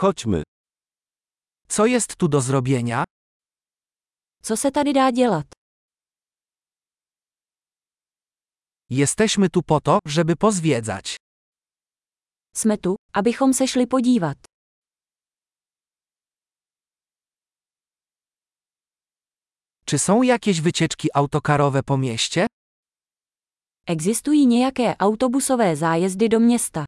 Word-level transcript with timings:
Chodźmy. 0.00 0.42
Co 1.68 1.86
jest 1.86 2.16
tu 2.16 2.28
do 2.28 2.40
zrobienia? 2.40 3.04
Co 4.42 4.56
se 4.56 4.70
tady 4.70 4.92
dá 4.92 5.10
dělat? 5.10 5.46
Jesteśmy 8.90 9.50
tu 9.50 9.62
po 9.62 9.80
to, 9.80 9.98
żeby 10.06 10.36
pozwiedzać. 10.36 11.16
Jsme 12.56 12.78
tu, 12.78 12.96
abychom 13.12 13.54
se 13.54 13.68
šli 13.68 13.86
podívat. 13.86 14.38
Czy 19.84 19.98
są 19.98 20.22
jakieś 20.22 20.60
wycieczki 20.60 21.08
autokarowe 21.14 21.82
po 21.82 21.96
mieście? 21.98 22.46
Existují 23.86 24.46
nějaké 24.46 24.96
autobusové 24.98 25.76
zájezdy 25.76 26.28
do 26.28 26.40
města. 26.40 26.84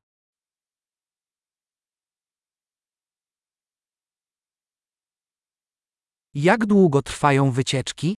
Jak 6.35 6.67
długo 6.67 7.03
trwają 7.03 7.51
wycieczki? 7.51 8.15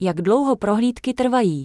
Jak 0.00 0.22
dlouho 0.22 0.56
prohlídky 0.56 1.14
trvají? 1.14 1.64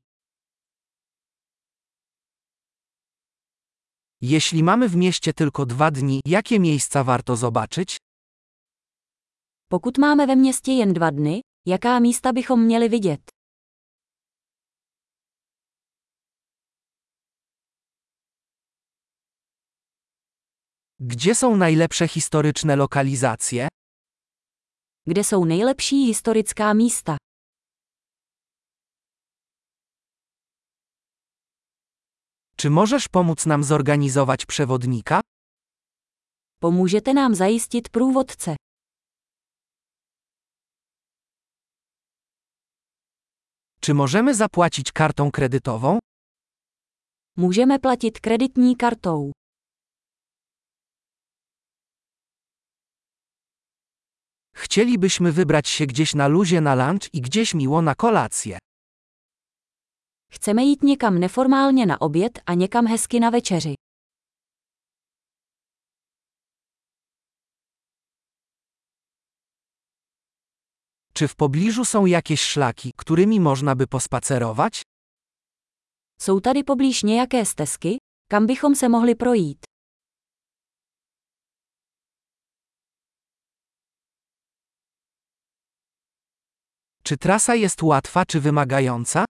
Jeśli 4.21 4.63
mamy 4.63 4.89
w 4.89 4.95
mieście 4.95 5.33
tylko 5.33 5.65
dwa 5.65 5.91
dni, 5.91 6.19
jakie 6.25 6.59
miejsca 6.59 7.03
warto 7.03 7.35
zobaczyć? 7.35 7.97
Pokud 9.69 9.97
máme 9.97 10.27
ve 10.27 10.35
městě 10.35 10.71
jen 10.71 10.93
dva 10.93 11.11
dny, 11.11 11.41
jaká 11.66 11.99
místa 11.99 12.33
bychom 12.33 12.63
měli 12.66 12.89
vidět? 12.89 13.21
Gdzie 20.99 21.35
są 21.35 21.55
najlepsze 21.57 22.07
historyczne 22.07 22.75
lokalizacje? 22.75 23.67
Kde 25.09 25.23
jsou 25.23 25.45
nejlepší 25.45 26.06
historická 26.06 26.73
místa? 26.73 27.17
Czy 32.58 32.70
możesz 32.70 33.08
pomóc 33.08 33.45
nam 33.45 33.64
zorganizować 33.64 34.45
przewodnika? 34.45 35.22
Pomůžete 36.59 37.14
nám 37.14 37.36
zajistit 37.36 37.89
průvodce. 37.89 38.56
Czy 43.81 43.94
możemy 43.94 44.36
zapłacić 44.36 44.92
kartą 44.92 45.31
kredytową? 45.31 46.00
Můžeme 47.38 47.80
platit 47.80 48.20
kreditní 48.20 48.76
kartou. 48.76 49.31
Chcielibyśmy 54.59 55.31
wybrać 55.31 55.69
się 55.69 55.85
gdzieś 55.85 56.15
na 56.15 56.27
luzie 56.27 56.61
na 56.61 56.75
lunch 56.75 57.13
i 57.13 57.21
gdzieś 57.21 57.53
miło 57.53 57.81
na 57.81 57.95
kolację. 57.95 58.57
Chceme 60.31 60.65
jít 60.65 60.83
někam 60.83 61.19
neformálně 61.19 61.85
na 61.85 61.99
oběd 61.99 62.39
a 62.45 62.53
někam 62.53 62.87
hezky 62.87 63.19
na 63.19 63.31
večeři. 63.31 63.75
Czy 71.13 71.27
w 71.27 71.35
pobliżu 71.35 71.85
są 71.85 72.05
jakieś 72.05 72.41
szlaki, 72.41 72.91
którymi 72.97 73.39
można 73.39 73.75
by 73.75 73.87
pospacerować? 73.87 74.81
Jsou 76.21 76.39
tady 76.39 76.63
poblíž 76.63 77.03
nějaké 77.03 77.45
stezky, 77.45 77.97
kam 78.30 78.45
bychom 78.45 78.75
se 78.75 78.89
mohli 78.89 79.15
projít? 79.15 79.69
Czy 87.09 87.17
trasa 87.17 87.55
jest 87.55 87.83
łatwa 87.83 88.25
czy 88.25 88.39
wymagająca? 88.39 89.25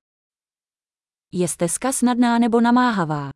Je 1.31 1.47
stezka 1.47 1.94
snadná 1.94 2.40
nebo 2.40 2.62
namáhavá? 2.62 3.31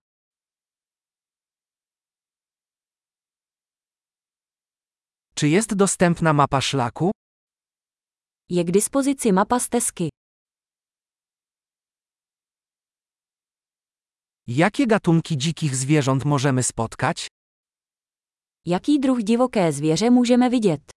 Czy 5.35 5.47
jest 5.47 5.73
dostępna 5.75 6.33
mapa 6.33 6.61
szlaku? 6.61 7.11
Je 8.49 8.63
k 8.63 8.71
dispozici 8.71 9.33
mapa 9.33 9.59
stezky. 9.59 10.09
Jakie 14.47 14.87
gatunki 14.87 15.37
dzikich 15.37 15.75
zwierząt 15.75 16.25
możemy 16.25 16.63
spotkać? 16.63 17.27
Jaký 18.65 18.99
druh 18.99 19.23
divoké 19.23 19.71
zvěře 19.71 20.09
můžeme 20.09 20.49
vidět? 20.49 20.92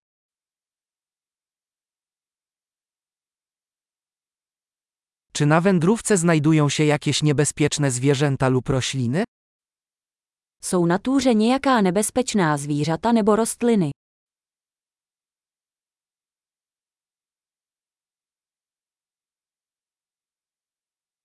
Czy 5.37 5.47
na 5.47 5.61
wędrówce 5.61 6.17
znajdują 6.17 6.69
się 6.69 6.85
jakieś 6.85 7.23
niebezpieczne 7.23 7.91
zwierzęta 7.91 8.49
lub 8.49 8.69
rośliny? 8.69 9.25
Jsou 10.63 10.87
na 10.87 10.99
túře 10.99 11.35
nějaká 11.35 11.81
nebezpečná 11.83 12.57
zvířata 12.59 13.13
nebo 13.13 13.37
rostliny? 13.37 13.91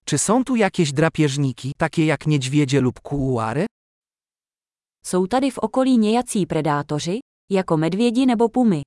Czy 0.06 0.18
są 0.18 0.44
tu 0.44 0.56
jakieś 0.56 0.92
drapieżniki, 0.94 1.72
takie 1.78 2.06
jak 2.06 2.28
niedźwiedzie 2.28 2.82
lub 2.82 3.00
kuuary? 3.00 3.66
Jsou 5.06 5.28
tady 5.28 5.52
v 5.52 5.58
okolí 5.58 5.98
nějací 5.98 6.46
predátoři, 6.46 7.20
jako 7.52 7.78
medvědi 7.78 8.26
nebo 8.26 8.50
pumy? 8.50 8.82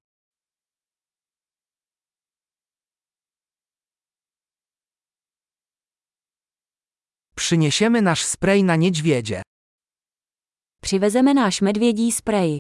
Przyniesiemy 7.44 8.02
nasz 8.02 8.24
spray 8.24 8.64
na 8.64 8.76
niedźwiedzie. 8.76 9.42
Přivezeme 10.82 11.34
náš 11.34 11.60
medvědí 11.60 12.12
sprej. 12.12 12.58